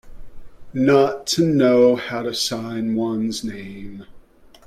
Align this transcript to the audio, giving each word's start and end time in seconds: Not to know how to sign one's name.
Not 0.73 1.27
to 1.27 1.45
know 1.45 1.95
how 1.95 2.23
to 2.23 2.33
sign 2.33 2.95
one's 2.95 3.43
name. 3.43 4.07